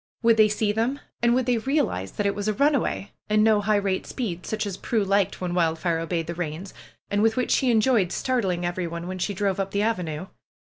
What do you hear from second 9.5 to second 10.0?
up the